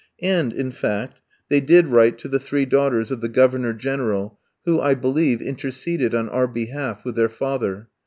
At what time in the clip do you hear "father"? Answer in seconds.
7.29-7.87